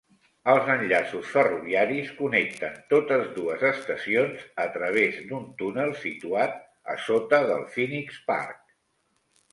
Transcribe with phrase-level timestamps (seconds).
[0.51, 6.59] Els enllaços ferroviaris connecten totes dues estacions a través d'un túnel situat
[6.95, 8.61] a sota del Phoenix Park.